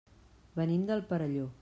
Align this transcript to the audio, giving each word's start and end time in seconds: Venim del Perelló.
Venim 0.61 0.87
del 0.89 1.05
Perelló. 1.13 1.49